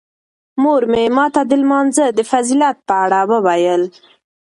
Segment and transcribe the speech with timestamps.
[0.61, 3.83] مور مې ماته د لمانځه د فضیلت په اړه وویل.